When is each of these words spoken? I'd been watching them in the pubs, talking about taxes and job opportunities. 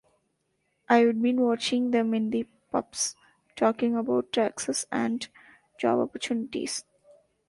I'd 0.89 1.21
been 1.21 1.41
watching 1.41 1.91
them 1.91 2.15
in 2.15 2.31
the 2.31 2.47
pubs, 2.71 3.15
talking 3.55 3.95
about 3.95 4.33
taxes 4.33 4.87
and 4.91 5.27
job 5.79 5.99
opportunities. 5.99 6.83